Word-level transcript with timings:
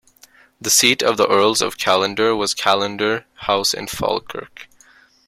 The 0.59 0.71
seat 0.71 1.03
of 1.03 1.17
the 1.17 1.27
Earls 1.29 1.61
of 1.61 1.77
Callendar 1.77 2.35
was 2.35 2.55
Callendar 2.55 3.25
House 3.41 3.71
in 3.71 3.85
Falkirk. 3.85 4.67